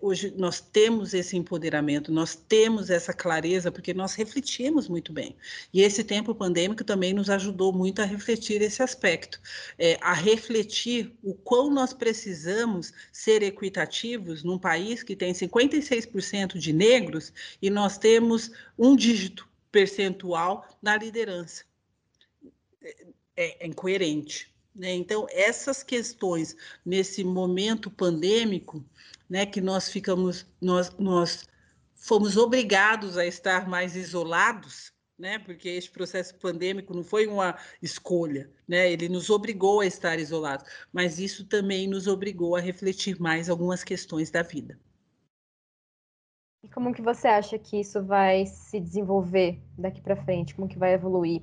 hoje 0.00 0.34
nós 0.36 0.60
temos 0.60 1.14
esse 1.14 1.36
empoderamento, 1.36 2.12
nós 2.12 2.34
temos 2.34 2.90
essa 2.90 3.12
clareza, 3.12 3.70
porque 3.70 3.94
nós 3.94 4.14
refletimos 4.14 4.88
muito 4.88 5.12
bem. 5.12 5.36
E 5.72 5.82
esse 5.82 6.04
tempo 6.04 6.34
pandêmico 6.34 6.84
também 6.84 7.14
nos 7.14 7.30
ajudou 7.30 7.72
muito 7.72 8.02
a 8.02 8.04
refletir 8.04 8.60
esse 8.60 8.82
aspecto, 8.82 9.40
é, 9.78 9.96
a 10.00 10.12
refletir 10.12 11.14
o 11.22 11.34
quão 11.34 11.70
nós 11.70 11.92
precisamos 11.92 12.92
ser 13.12 13.42
equitativos 13.42 14.42
num 14.42 14.58
país 14.58 15.02
que 15.02 15.16
tem 15.16 15.32
56% 15.32 16.58
de 16.58 16.72
negros 16.72 17.32
e 17.62 17.70
nós 17.70 17.96
temos 17.98 18.50
um 18.78 18.96
dígito 18.96 19.48
percentual 19.70 20.66
na 20.82 20.96
liderança. 20.96 21.64
É, 23.36 23.64
é 23.64 23.66
incoerente. 23.66 24.52
Né? 24.78 24.94
Então, 24.94 25.26
essas 25.30 25.82
questões, 25.82 26.56
nesse 26.86 27.24
momento 27.24 27.90
pandêmico, 27.90 28.84
né, 29.28 29.44
que 29.44 29.60
nós 29.60 29.88
ficamos, 29.88 30.46
nós, 30.60 30.96
nós 30.96 31.48
fomos 31.96 32.36
obrigados 32.36 33.18
a 33.18 33.26
estar 33.26 33.68
mais 33.68 33.96
isolados, 33.96 34.92
né, 35.18 35.40
porque 35.40 35.68
este 35.68 35.90
processo 35.90 36.36
pandêmico 36.36 36.94
não 36.94 37.02
foi 37.02 37.26
uma 37.26 37.58
escolha, 37.82 38.48
né, 38.68 38.90
ele 38.90 39.08
nos 39.08 39.30
obrigou 39.30 39.80
a 39.80 39.86
estar 39.86 40.16
isolados, 40.20 40.64
mas 40.92 41.18
isso 41.18 41.44
também 41.44 41.88
nos 41.88 42.06
obrigou 42.06 42.54
a 42.54 42.60
refletir 42.60 43.20
mais 43.20 43.50
algumas 43.50 43.82
questões 43.82 44.30
da 44.30 44.42
vida. 44.42 44.78
E 46.62 46.68
como 46.68 46.94
que 46.94 47.02
você 47.02 47.26
acha 47.26 47.58
que 47.58 47.80
isso 47.80 48.00
vai 48.04 48.46
se 48.46 48.78
desenvolver 48.78 49.60
daqui 49.76 50.00
para 50.00 50.16
frente? 50.16 50.54
Como 50.54 50.68
que 50.68 50.78
vai 50.78 50.92
evoluir? 50.92 51.42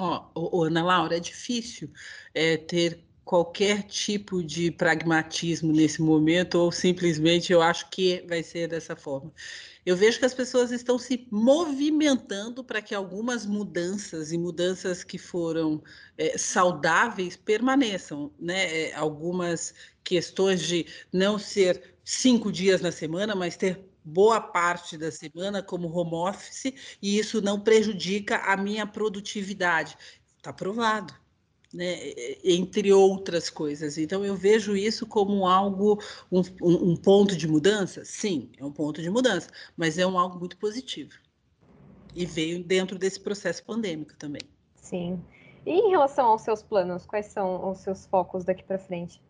Ó, 0.00 0.64
Ana 0.64 0.82
Laura, 0.82 1.16
é 1.16 1.20
difícil 1.20 1.90
é, 2.34 2.56
ter 2.56 3.04
qualquer 3.24 3.84
tipo 3.84 4.42
de 4.42 4.70
pragmatismo 4.70 5.72
nesse 5.72 6.02
momento, 6.02 6.56
ou 6.56 6.72
simplesmente 6.72 7.52
eu 7.52 7.62
acho 7.62 7.88
que 7.90 8.24
vai 8.28 8.42
ser 8.42 8.66
dessa 8.66 8.96
forma. 8.96 9.32
Eu 9.84 9.96
vejo 9.96 10.18
que 10.18 10.24
as 10.24 10.34
pessoas 10.34 10.70
estão 10.72 10.98
se 10.98 11.28
movimentando 11.30 12.64
para 12.64 12.82
que 12.82 12.94
algumas 12.94 13.46
mudanças 13.46 14.32
e 14.32 14.38
mudanças 14.38 15.04
que 15.04 15.18
foram 15.18 15.82
é, 16.18 16.36
saudáveis 16.36 17.36
permaneçam, 17.36 18.32
né? 18.38 18.88
É, 18.90 18.94
algumas 18.94 19.74
questões 20.02 20.62
de 20.62 20.86
não 21.12 21.38
ser 21.38 21.94
cinco 22.04 22.50
dias 22.50 22.80
na 22.80 22.90
semana, 22.90 23.34
mas 23.34 23.56
ter 23.56 23.89
boa 24.04 24.40
parte 24.40 24.96
da 24.96 25.10
semana 25.10 25.62
como 25.62 25.88
home 25.88 26.14
office, 26.14 26.72
e 27.02 27.18
isso 27.18 27.40
não 27.40 27.60
prejudica 27.60 28.38
a 28.38 28.56
minha 28.56 28.86
produtividade. 28.86 29.96
Está 30.38 30.52
provado 30.52 31.14
né, 31.72 32.12
entre 32.44 32.92
outras 32.92 33.48
coisas. 33.48 33.96
Então, 33.96 34.24
eu 34.24 34.34
vejo 34.34 34.76
isso 34.76 35.06
como 35.06 35.46
algo, 35.46 36.02
um, 36.30 36.42
um, 36.62 36.96
ponto 36.96 37.36
de 37.36 37.46
mudança? 37.46 38.04
Sim, 38.04 38.50
é 38.58 38.64
um 38.64 38.72
ponto 38.72 39.00
de 39.00 39.08
mudança, 39.08 39.50
mas 39.76 39.98
é 39.98 40.06
um 40.06 40.18
algo 40.18 40.38
muito 40.38 40.56
positivo. 40.56 41.12
E 42.14 42.26
veio 42.26 42.62
dentro 42.62 42.98
desse 42.98 43.20
processo 43.20 43.64
pandêmico 43.64 44.14
também. 44.16 44.42
Sim. 44.74 45.22
E 45.64 45.70
em 45.70 45.90
relação 45.90 46.26
aos 46.26 46.42
seus 46.42 46.62
planos, 46.62 47.06
quais 47.06 47.26
são 47.26 47.70
os 47.70 47.78
seus 47.78 48.06
focos 48.06 48.44
daqui 48.44 48.64
para 48.64 48.78
frente? 48.78 49.22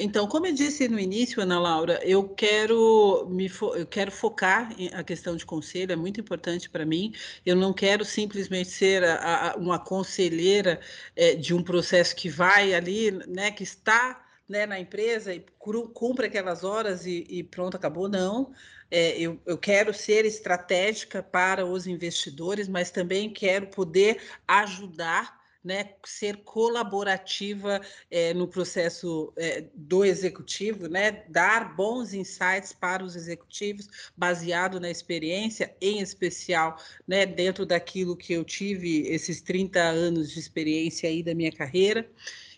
Então, 0.00 0.28
como 0.28 0.46
eu 0.46 0.54
disse 0.54 0.86
no 0.86 0.98
início, 0.98 1.42
Ana 1.42 1.58
Laura, 1.58 2.00
eu 2.04 2.28
quero 2.28 3.26
me 3.28 3.48
fo 3.48 3.74
eu 3.74 3.84
quero 3.84 4.12
focar 4.12 4.72
em 4.78 4.88
a 4.94 5.02
questão 5.02 5.34
de 5.36 5.44
conselho, 5.44 5.92
é 5.92 5.96
muito 5.96 6.20
importante 6.20 6.70
para 6.70 6.86
mim. 6.86 7.12
Eu 7.44 7.56
não 7.56 7.72
quero 7.72 8.04
simplesmente 8.04 8.70
ser 8.70 9.02
a, 9.04 9.50
a, 9.52 9.56
uma 9.56 9.78
conselheira 9.78 10.80
é, 11.16 11.34
de 11.34 11.52
um 11.52 11.62
processo 11.64 12.14
que 12.14 12.28
vai 12.28 12.74
ali, 12.74 13.10
né, 13.26 13.50
que 13.50 13.64
está 13.64 14.24
né, 14.48 14.66
na 14.66 14.78
empresa 14.78 15.34
e 15.34 15.44
cumpre 15.92 16.26
aquelas 16.26 16.62
horas 16.62 17.04
e, 17.04 17.26
e 17.28 17.42
pronto, 17.42 17.76
acabou. 17.76 18.08
Não. 18.08 18.52
É, 18.90 19.18
eu, 19.20 19.40
eu 19.44 19.58
quero 19.58 19.92
ser 19.92 20.24
estratégica 20.24 21.22
para 21.22 21.66
os 21.66 21.86
investidores, 21.86 22.68
mas 22.68 22.90
também 22.90 23.32
quero 23.32 23.66
poder 23.66 24.22
ajudar 24.46 25.37
né, 25.68 25.90
ser 26.02 26.38
colaborativa 26.38 27.78
é, 28.10 28.32
no 28.32 28.48
processo 28.48 29.30
é, 29.36 29.66
do 29.74 30.02
executivo, 30.02 30.88
né, 30.88 31.24
dar 31.28 31.76
bons 31.76 32.14
insights 32.14 32.72
para 32.72 33.04
os 33.04 33.14
executivos, 33.14 33.86
baseado 34.16 34.80
na 34.80 34.88
experiência, 34.90 35.76
em 35.78 36.00
especial 36.00 36.78
né, 37.06 37.26
dentro 37.26 37.66
daquilo 37.66 38.16
que 38.16 38.32
eu 38.32 38.44
tive, 38.44 39.02
esses 39.08 39.42
30 39.42 39.78
anos 39.78 40.30
de 40.30 40.40
experiência 40.40 41.06
aí 41.06 41.22
da 41.22 41.34
minha 41.34 41.52
carreira. 41.52 42.10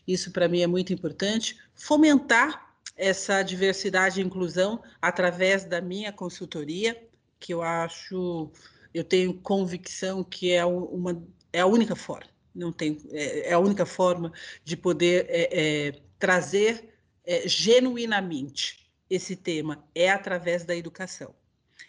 Isso 0.07 0.31
para 0.31 0.47
mim 0.47 0.63
é 0.63 0.69
muito 0.69 0.93
importante. 0.93 1.59
Fomentar 1.75 2.77
essa 2.97 3.43
diversidade 3.43 4.21
e 4.21 4.25
inclusão 4.25 4.81
através 5.03 5.65
da 5.65 5.81
minha 5.81 6.13
consultoria, 6.13 6.97
que 7.41 7.53
eu 7.53 7.61
acho, 7.61 8.53
eu 8.95 9.03
tenho 9.03 9.35
convicção 9.35 10.23
que 10.23 10.53
é 10.53 10.65
uma 10.65 11.21
é 11.53 11.61
a 11.61 11.67
única 11.67 11.97
forma 11.97 12.31
não 12.55 12.73
tem, 12.73 12.99
é, 13.11 13.51
é 13.51 13.53
a 13.53 13.59
única 13.59 13.87
forma 13.87 14.33
de 14.65 14.77
poder 14.77 15.27
é, 15.29 15.89
é, 15.89 15.93
trazer 16.19 16.91
é, 17.25 17.47
genuinamente 17.47 18.91
esse 19.09 19.35
tema 19.35 19.85
é 19.95 20.11
através 20.11 20.65
da 20.65 20.75
educação, 20.75 21.35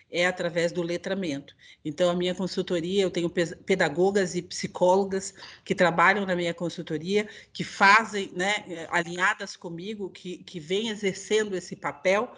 é 0.09 0.25
através 0.25 0.71
do 0.71 0.81
letramento. 0.81 1.55
Então, 1.85 2.09
a 2.09 2.15
minha 2.15 2.33
consultoria, 2.33 3.03
eu 3.03 3.11
tenho 3.11 3.29
pedagogas 3.29 4.35
e 4.35 4.41
psicólogas 4.41 5.33
que 5.63 5.75
trabalham 5.75 6.25
na 6.25 6.35
minha 6.35 6.53
consultoria, 6.53 7.27
que 7.53 7.63
fazem, 7.63 8.31
né, 8.35 8.87
alinhadas 8.89 9.55
comigo, 9.55 10.09
que, 10.09 10.37
que 10.39 10.59
vêm 10.59 10.89
exercendo 10.89 11.55
esse 11.55 11.75
papel, 11.75 12.31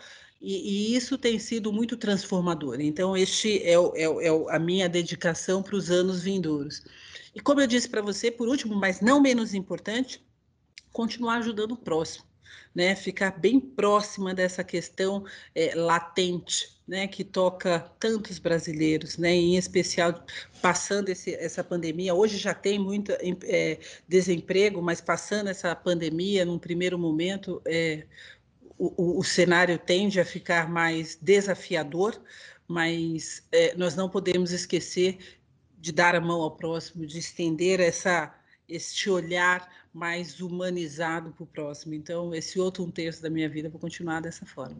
e, 0.43 0.91
e, 0.91 0.95
isso 0.97 1.17
tem 1.17 1.39
sido 1.39 1.71
muito 1.71 1.95
transformador. 1.95 2.81
Então, 2.81 3.15
este 3.15 3.63
é, 3.63 3.79
o, 3.79 3.93
é, 3.95 4.27
é 4.27 4.55
a 4.55 4.59
minha 4.59 4.89
dedicação 4.89 5.63
para 5.63 5.77
os 5.77 5.89
anos 5.89 6.21
vindouros. 6.21 6.83
E 7.33 7.39
como 7.39 7.61
eu 7.61 7.67
disse 7.67 7.89
para 7.89 8.01
você, 8.01 8.29
por 8.29 8.47
último, 8.47 8.75
mas 8.75 9.01
não 9.01 9.21
menos 9.21 9.53
importante, 9.53 10.23
continuar 10.91 11.37
ajudando 11.37 11.71
o 11.71 11.77
próximo, 11.77 12.25
né? 12.75 12.95
Ficar 12.95 13.31
bem 13.39 13.59
próxima 13.59 14.33
dessa 14.33 14.63
questão 14.63 15.25
é, 15.55 15.73
latente, 15.73 16.69
né? 16.87 17.07
Que 17.07 17.23
toca 17.23 17.79
tantos 17.99 18.37
brasileiros, 18.37 19.17
né? 19.17 19.33
Em 19.33 19.57
especial 19.57 20.23
passando 20.61 21.09
esse, 21.09 21.33
essa 21.33 21.63
pandemia. 21.63 22.13
Hoje 22.13 22.37
já 22.37 22.53
tem 22.53 22.77
muito 22.77 23.11
é, 23.11 23.79
desemprego, 24.07 24.81
mas 24.81 25.01
passando 25.01 25.49
essa 25.49 25.75
pandemia, 25.75 26.45
num 26.45 26.59
primeiro 26.59 26.99
momento, 26.99 27.59
é, 27.65 28.05
o, 28.77 28.93
o, 28.95 29.19
o 29.19 29.23
cenário 29.23 29.79
tende 29.79 30.19
a 30.19 30.25
ficar 30.25 30.69
mais 30.69 31.17
desafiador, 31.19 32.21
mas 32.67 33.43
é, 33.51 33.75
nós 33.75 33.95
não 33.95 34.07
podemos 34.07 34.51
esquecer 34.51 35.17
de 35.83 35.91
dar 35.91 36.15
a 36.15 36.21
mão 36.21 36.41
ao 36.41 36.51
próximo, 36.51 37.05
de 37.05 37.19
estender 37.19 37.81
essa, 37.81 38.33
este 38.69 39.09
olhar 39.09 39.69
mais 39.93 40.39
humanizado 40.39 41.33
para 41.33 41.43
o 41.43 41.45
próximo. 41.45 41.93
Então, 41.93 42.33
esse 42.33 42.57
outro 42.57 42.85
um 42.85 42.89
terço 42.89 43.21
da 43.21 43.29
minha 43.29 43.49
vida, 43.49 43.67
vou 43.67 43.81
continuar 43.81 44.21
dessa 44.21 44.45
forma. 44.45 44.77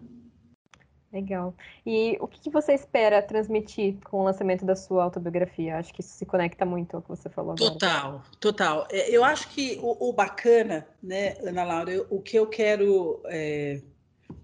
Legal. 1.12 1.54
E 1.86 2.18
o 2.22 2.28
que 2.28 2.50
você 2.50 2.74
espera 2.74 3.22
transmitir 3.22 3.98
com 4.06 4.22
o 4.22 4.24
lançamento 4.24 4.64
da 4.64 4.78
sua 4.78 5.04
autobiografia? 5.04 5.78
Acho 5.78 5.94
que 5.94 6.00
isso 6.00 6.16
se 6.16 6.26
conecta 6.26 6.66
muito 6.66 6.96
ao 6.96 7.02
que 7.02 7.10
você 7.10 7.30
falou 7.30 7.52
agora. 7.52 7.72
Total, 7.74 8.24
total. 8.40 8.88
É, 8.90 9.10
eu 9.14 9.26
acho 9.26 9.50
que 9.50 9.78
o, 9.82 10.10
o 10.10 10.14
bacana, 10.14 10.88
né, 11.04 11.36
Ana 11.46 11.66
Laura, 11.66 12.08
o 12.10 12.22
que 12.22 12.40
eu 12.40 12.48
quero, 12.48 13.22
é, 13.26 13.82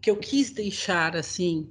que 0.01 0.11
eu 0.11 0.17
quis 0.17 0.51
deixar 0.51 1.15
assim 1.15 1.69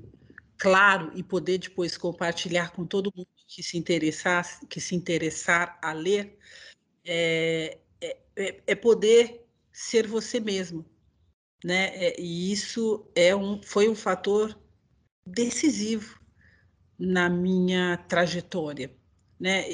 claro 0.57 1.13
e 1.15 1.23
poder 1.23 1.59
depois 1.59 1.99
compartilhar 1.99 2.71
com 2.71 2.87
todo 2.87 3.13
mundo 3.15 3.29
que 3.49 3.63
se 3.63 3.79
interessar, 3.79 4.61
que 4.69 4.81
se 4.81 4.95
interessar 4.95 5.79
a 5.83 5.93
ler, 5.93 6.39
é, 7.05 7.79
é, 8.01 8.19
é, 8.37 8.63
é 8.67 8.75
poder 8.75 9.47
ser 9.73 10.07
você 10.07 10.39
mesmo, 10.39 10.85
né? 11.65 11.87
É, 11.97 12.21
e 12.21 12.53
isso 12.53 13.11
é 13.15 13.35
um, 13.35 13.61
foi 13.63 13.89
um 13.89 13.95
fator 13.95 14.57
decisivo 15.27 16.21
na 16.99 17.31
minha 17.31 17.97
trajetória, 17.97 18.95
né? 19.41 19.73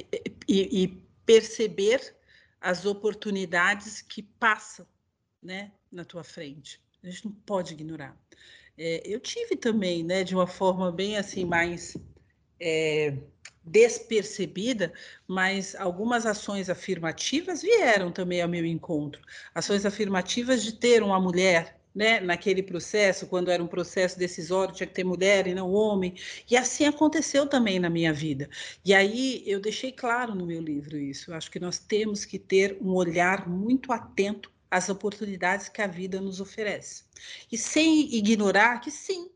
E, 0.49 0.83
e 0.83 0.89
perceber 1.27 2.17
as 2.61 2.87
oportunidades 2.87 4.01
que 4.01 4.23
passam, 4.23 4.87
né, 5.43 5.73
na 5.91 6.05
tua 6.05 6.23
frente. 6.23 6.81
A 7.03 7.11
gente 7.11 7.27
não 7.27 7.33
pode 7.33 7.75
ignorar. 7.75 8.19
É, 8.79 9.03
eu 9.05 9.21
tive 9.21 9.57
também, 9.57 10.03
né, 10.03 10.25
de 10.25 10.35
uma 10.35 10.47
forma 10.47 10.91
bem 10.91 11.17
assim 11.19 11.45
mais 11.45 11.97
é, 12.61 13.15
despercebida, 13.65 14.93
mas 15.27 15.75
algumas 15.75 16.27
ações 16.27 16.69
afirmativas 16.69 17.63
vieram 17.63 18.13
também 18.13 18.43
ao 18.43 18.49
meu 18.49 18.65
encontro. 18.65 19.21
Ações 19.55 19.87
afirmativas 19.87 20.63
de 20.63 20.75
ter 20.75 21.03
uma 21.03 21.21
mulher 21.21 21.79
né, 21.95 22.21
naquele 22.21 22.63
processo, 22.63 23.27
quando 23.27 23.51
era 23.51 23.63
um 23.63 23.69
processo 23.69 24.19
decisório, 24.19 24.75
tinha 24.75 24.87
que 24.87 24.95
ter 24.95 25.05
mulher 25.05 25.47
e 25.47 25.55
não 25.55 25.73
homem. 25.73 26.15
E 26.51 26.57
assim 26.57 26.85
aconteceu 26.85 27.47
também 27.47 27.79
na 27.79 27.89
minha 27.89 28.13
vida. 28.13 28.51
E 28.85 28.93
aí 28.93 29.43
eu 29.47 29.61
deixei 29.61 29.93
claro 29.93 30.35
no 30.35 30.45
meu 30.45 30.61
livro 30.61 30.99
isso. 30.99 31.31
Eu 31.31 31.37
acho 31.37 31.51
que 31.51 31.61
nós 31.61 31.79
temos 31.79 32.25
que 32.25 32.39
ter 32.39 32.77
um 32.81 32.95
olhar 32.95 33.49
muito 33.49 33.93
atento 33.93 34.51
às 34.71 34.89
oportunidades 34.89 35.69
que 35.69 35.81
a 35.81 35.87
vida 35.87 36.21
nos 36.21 36.41
oferece. 36.41 37.05
E 37.51 37.57
sem 37.57 38.13
ignorar 38.13 38.81
que 38.81 38.91
sim, 38.91 39.31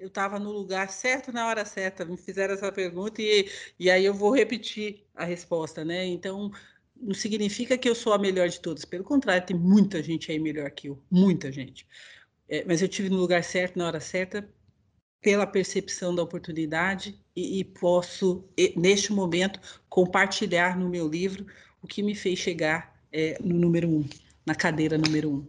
eu 0.00 0.08
estava 0.08 0.38
no 0.38 0.50
lugar 0.50 0.90
certo 0.90 1.30
na 1.30 1.46
hora 1.46 1.64
certa. 1.64 2.04
Me 2.06 2.16
fizeram 2.16 2.54
essa 2.54 2.72
pergunta 2.72 3.20
e, 3.20 3.48
e 3.78 3.90
aí 3.90 4.04
eu 4.04 4.14
vou 4.14 4.34
repetir 4.34 5.04
a 5.14 5.24
resposta, 5.24 5.84
né? 5.84 6.06
Então, 6.06 6.50
não 6.96 7.14
significa 7.14 7.76
que 7.76 7.88
eu 7.88 7.94
sou 7.94 8.14
a 8.14 8.18
melhor 8.18 8.48
de 8.48 8.60
todas. 8.60 8.84
Pelo 8.84 9.04
contrário, 9.04 9.46
tem 9.46 9.56
muita 9.56 10.02
gente 10.02 10.32
aí 10.32 10.38
melhor 10.38 10.70
que 10.70 10.88
eu, 10.88 10.98
muita 11.10 11.52
gente. 11.52 11.86
É, 12.48 12.64
mas 12.66 12.80
eu 12.80 12.88
tive 12.88 13.10
no 13.10 13.16
lugar 13.18 13.44
certo, 13.44 13.78
na 13.78 13.86
hora 13.86 14.00
certa, 14.00 14.48
pela 15.20 15.46
percepção 15.46 16.14
da 16.14 16.22
oportunidade 16.22 17.20
e, 17.36 17.60
e 17.60 17.64
posso, 17.64 18.42
e, 18.56 18.72
neste 18.78 19.12
momento, 19.12 19.60
compartilhar 19.88 20.78
no 20.78 20.88
meu 20.88 21.06
livro 21.06 21.46
o 21.82 21.86
que 21.86 22.02
me 22.02 22.14
fez 22.14 22.38
chegar 22.38 22.98
é, 23.12 23.36
no 23.38 23.58
número 23.58 23.86
um, 23.88 24.08
na 24.46 24.54
cadeira 24.54 24.96
número 24.96 25.30
um. 25.30 25.46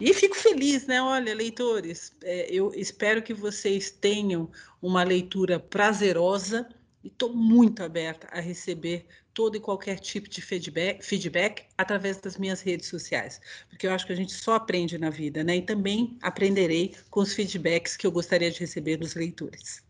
E 0.00 0.12
fico 0.12 0.34
feliz, 0.34 0.86
né? 0.86 1.00
Olha, 1.00 1.34
leitores, 1.34 2.12
é, 2.22 2.46
eu 2.50 2.72
espero 2.74 3.22
que 3.22 3.32
vocês 3.32 3.90
tenham 3.90 4.50
uma 4.82 5.04
leitura 5.04 5.60
prazerosa 5.60 6.68
e 7.02 7.08
estou 7.08 7.34
muito 7.34 7.82
aberta 7.82 8.26
a 8.32 8.40
receber 8.40 9.06
todo 9.32 9.56
e 9.56 9.60
qualquer 9.60 9.98
tipo 9.98 10.28
de 10.28 10.40
feedback, 10.40 11.04
feedback 11.04 11.66
através 11.76 12.20
das 12.20 12.36
minhas 12.36 12.60
redes 12.60 12.88
sociais, 12.88 13.40
porque 13.68 13.86
eu 13.86 13.92
acho 13.92 14.06
que 14.06 14.12
a 14.12 14.16
gente 14.16 14.32
só 14.32 14.54
aprende 14.54 14.96
na 14.96 15.10
vida, 15.10 15.44
né? 15.44 15.56
E 15.56 15.62
também 15.62 16.16
aprenderei 16.22 16.94
com 17.10 17.20
os 17.20 17.32
feedbacks 17.32 17.96
que 17.96 18.06
eu 18.06 18.12
gostaria 18.12 18.50
de 18.50 18.60
receber 18.60 18.96
dos 18.96 19.14
leitores. 19.14 19.84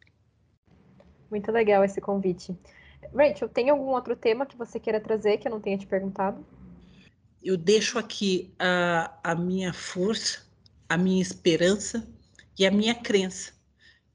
Muito 1.30 1.50
legal 1.50 1.84
esse 1.84 2.00
convite. 2.00 2.56
Rachel, 3.14 3.48
tem 3.48 3.70
algum 3.70 3.88
outro 3.88 4.16
tema 4.16 4.46
que 4.46 4.56
você 4.56 4.80
queira 4.80 5.00
trazer 5.00 5.38
que 5.38 5.46
eu 5.46 5.52
não 5.52 5.60
tenha 5.60 5.78
te 5.78 5.86
perguntado? 5.86 6.44
Eu 7.44 7.58
deixo 7.58 7.98
aqui 7.98 8.54
a, 8.58 9.12
a 9.22 9.34
minha 9.34 9.70
força, 9.74 10.38
a 10.88 10.96
minha 10.96 11.20
esperança 11.20 12.08
e 12.58 12.64
a 12.66 12.70
minha 12.70 12.94
crença 12.94 13.52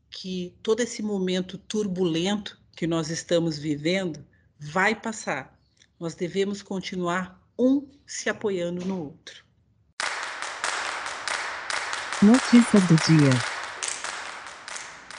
que 0.10 0.56
todo 0.64 0.80
esse 0.80 1.04
momento 1.04 1.56
turbulento 1.56 2.60
que 2.76 2.88
nós 2.88 3.12
estamos 3.12 3.60
vivendo 3.60 4.26
vai 4.60 4.96
passar. 4.96 5.56
Nós 6.00 6.16
devemos 6.16 6.64
continuar 6.64 7.40
um 7.58 7.88
se 8.04 8.30
apoiando 8.30 8.84
no 8.84 9.00
outro. 9.00 9.46
Notícia 12.24 12.80
do 12.82 12.96
dia. 12.96 13.30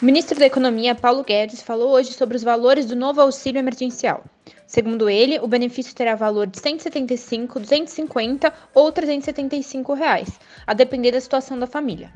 O 0.02 0.04
ministro 0.04 0.36
da 0.36 0.46
Economia, 0.46 0.96
Paulo 0.96 1.22
Guedes, 1.22 1.62
falou 1.62 1.92
hoje 1.92 2.12
sobre 2.14 2.36
os 2.36 2.42
valores 2.42 2.86
do 2.86 2.96
novo 2.96 3.20
auxílio 3.20 3.60
emergencial. 3.60 4.24
Segundo 4.70 5.10
ele, 5.10 5.40
o 5.40 5.48
benefício 5.48 5.92
terá 5.96 6.14
valor 6.14 6.46
de 6.46 6.60
175, 6.60 7.58
250 7.58 8.54
ou 8.72 8.92
375 8.92 9.94
reais, 9.94 10.38
a 10.64 10.72
depender 10.72 11.10
da 11.10 11.20
situação 11.20 11.58
da 11.58 11.66
família. 11.66 12.12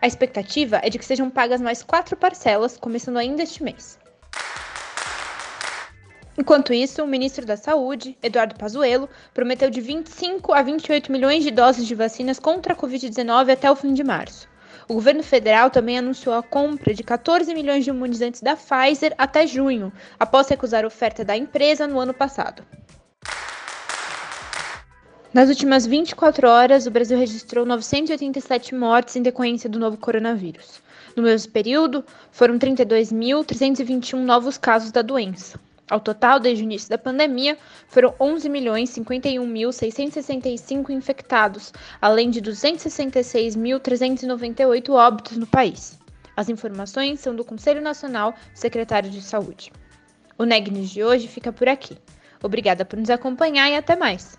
A 0.00 0.08
expectativa 0.08 0.80
é 0.82 0.90
de 0.90 0.98
que 0.98 1.04
sejam 1.04 1.30
pagas 1.30 1.60
mais 1.60 1.80
quatro 1.80 2.16
parcelas, 2.16 2.76
começando 2.76 3.18
ainda 3.18 3.44
este 3.44 3.62
mês. 3.62 4.00
Enquanto 6.36 6.74
isso, 6.74 7.04
o 7.04 7.06
ministro 7.06 7.46
da 7.46 7.56
Saúde, 7.56 8.18
Eduardo 8.20 8.56
Pazuello, 8.56 9.08
prometeu 9.32 9.70
de 9.70 9.80
25 9.80 10.52
a 10.52 10.60
28 10.60 11.12
milhões 11.12 11.44
de 11.44 11.52
doses 11.52 11.86
de 11.86 11.94
vacinas 11.94 12.40
contra 12.40 12.72
a 12.72 12.76
Covid-19 12.76 13.52
até 13.52 13.70
o 13.70 13.76
fim 13.76 13.94
de 13.94 14.02
março. 14.02 14.48
O 14.88 14.94
governo 14.94 15.22
federal 15.22 15.70
também 15.70 15.98
anunciou 15.98 16.34
a 16.34 16.42
compra 16.42 16.92
de 16.92 17.02
14 17.02 17.52
milhões 17.54 17.84
de 17.84 17.90
imunizantes 17.90 18.40
da 18.40 18.56
Pfizer 18.56 19.14
até 19.16 19.46
junho, 19.46 19.92
após 20.18 20.48
recusar 20.48 20.84
oferta 20.84 21.24
da 21.24 21.36
empresa 21.36 21.86
no 21.86 21.98
ano 22.00 22.12
passado. 22.12 22.64
Nas 25.32 25.48
últimas 25.48 25.86
24 25.86 26.46
horas, 26.46 26.86
o 26.86 26.90
Brasil 26.90 27.16
registrou 27.16 27.64
987 27.64 28.74
mortes 28.74 29.16
em 29.16 29.22
decorrência 29.22 29.70
do 29.70 29.78
novo 29.78 29.96
coronavírus. 29.96 30.82
No 31.16 31.22
mesmo 31.22 31.50
período, 31.52 32.04
foram 32.30 32.58
32.321 32.58 34.16
novos 34.16 34.58
casos 34.58 34.90
da 34.90 35.00
doença. 35.00 35.58
Ao 35.92 36.00
total, 36.00 36.40
desde 36.40 36.62
o 36.62 36.64
início 36.64 36.88
da 36.88 36.96
pandemia, 36.96 37.58
foram 37.86 38.12
11.051.665 38.12 40.88
infectados, 40.88 41.70
além 42.00 42.30
de 42.30 42.40
266.398 42.40 44.88
óbitos 44.88 45.36
no 45.36 45.46
país. 45.46 45.98
As 46.34 46.48
informações 46.48 47.20
são 47.20 47.36
do 47.36 47.44
Conselho 47.44 47.82
Nacional 47.82 48.34
Secretário 48.54 49.10
de 49.10 49.20
Saúde. 49.20 49.70
O 50.38 50.44
NEG 50.44 50.70
News 50.70 50.88
de 50.88 51.04
hoje 51.04 51.28
fica 51.28 51.52
por 51.52 51.68
aqui. 51.68 51.98
Obrigada 52.42 52.86
por 52.86 52.98
nos 52.98 53.10
acompanhar 53.10 53.68
e 53.68 53.76
até 53.76 53.94
mais! 53.94 54.38